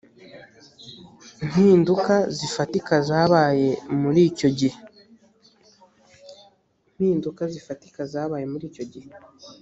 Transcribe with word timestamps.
mpiduka 1.45 2.15
zifatika 2.37 2.93
zabaye 3.09 3.69
muri 4.01 4.21
icyo 4.29 4.49
gihe 4.59 4.77